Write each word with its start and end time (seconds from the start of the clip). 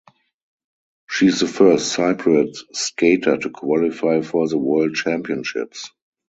She 1.07 1.27
is 1.27 1.41
the 1.41 1.47
first 1.47 1.95
Cypriot 1.95 2.57
skater 2.73 3.37
to 3.37 3.51
qualify 3.51 4.21
for 4.21 4.47
the 4.47 4.57
World 4.57 4.95
Championships. 4.95 5.91